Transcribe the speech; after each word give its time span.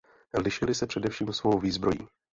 Lišily 0.33 0.75
se 0.75 0.87
především 0.87 1.33
svou 1.33 1.59
výzbrojí. 1.59 2.07